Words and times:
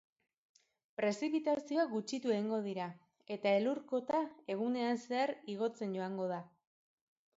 Prezipitazioak 0.99 1.91
gutxitu 1.91 2.33
egingo 2.35 2.59
dira 2.69 2.87
eta 3.37 3.53
elur-kota 3.61 4.23
egunean 4.55 5.01
zehar 5.05 5.35
igotzen 5.57 5.97
joango 5.99 6.27
da. 6.37 6.41